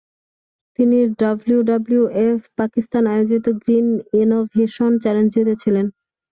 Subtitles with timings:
[0.79, 3.87] তিনি ডাব্লিউডাব্লিউএফ-পাকিস্তান আয়োজিত green
[4.21, 5.85] innovation challenge জিতেছিলেন।